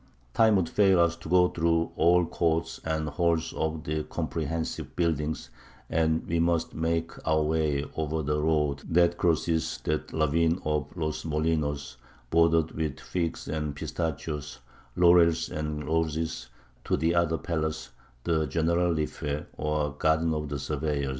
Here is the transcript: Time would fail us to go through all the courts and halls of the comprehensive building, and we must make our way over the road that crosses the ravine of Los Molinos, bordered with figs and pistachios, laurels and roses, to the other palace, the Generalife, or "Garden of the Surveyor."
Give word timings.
Time 0.33 0.55
would 0.55 0.67
fail 0.67 0.99
us 0.99 1.15
to 1.15 1.29
go 1.29 1.47
through 1.47 1.91
all 1.95 2.23
the 2.23 2.29
courts 2.31 2.81
and 2.83 3.07
halls 3.07 3.53
of 3.53 3.83
the 3.83 4.01
comprehensive 4.05 4.95
building, 4.95 5.35
and 5.91 6.25
we 6.25 6.39
must 6.39 6.73
make 6.73 7.11
our 7.27 7.43
way 7.43 7.85
over 7.95 8.23
the 8.23 8.41
road 8.41 8.81
that 8.89 9.15
crosses 9.19 9.77
the 9.83 10.01
ravine 10.11 10.59
of 10.65 10.87
Los 10.97 11.23
Molinos, 11.23 11.97
bordered 12.31 12.71
with 12.71 12.99
figs 12.99 13.47
and 13.47 13.75
pistachios, 13.75 14.57
laurels 14.95 15.49
and 15.49 15.85
roses, 15.85 16.47
to 16.83 16.97
the 16.97 17.13
other 17.13 17.37
palace, 17.37 17.91
the 18.23 18.47
Generalife, 18.47 19.45
or 19.53 19.91
"Garden 19.93 20.33
of 20.33 20.49
the 20.49 20.57
Surveyor." 20.57 21.09